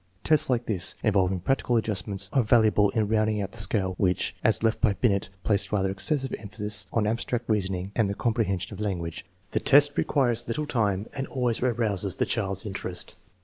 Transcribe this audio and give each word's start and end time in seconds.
Tests 0.23 0.49
like 0.49 0.65
this, 0.65 0.95
involving 1.03 1.39
practical 1.41 1.77
adjustments, 1.77 2.27
are 2.33 2.41
valuable 2.41 2.89
in 2.89 3.07
rounding 3.07 3.39
out 3.39 3.51
the 3.51 3.59
scale, 3.59 3.93
which, 3.99 4.35
as 4.43 4.63
left 4.63 4.81
by 4.81 4.93
Binet, 4.93 5.29
placed 5.43 5.71
rather 5.71 5.91
excessive 5.91 6.33
emphasis 6.39 6.87
on 6.91 7.05
abstract 7.05 7.45
rea 7.47 7.59
TEST 7.61 7.69
NO. 7.71 7.75
VEI, 7.77 7.83
2 7.89 7.89
213 7.93 7.99
soning 7.99 7.99
and 8.01 8.09
the 8.09 8.15
comprehension 8.19 8.73
of 8.73 8.81
language. 8.81 9.25
The 9.51 9.59
test 9.59 9.95
re 9.95 10.03
quires 10.03 10.47
little 10.47 10.65
time 10.65 11.05
and 11.13 11.27
always 11.27 11.61
arouses 11.61 12.15
the 12.15 12.25
child's 12.25 12.65
interest. 12.65 13.15